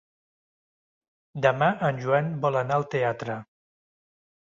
[1.47, 3.41] Demà en Joan vol anar al teatre.